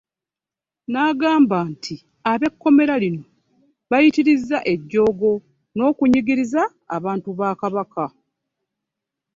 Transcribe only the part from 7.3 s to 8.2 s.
ba Kabaka.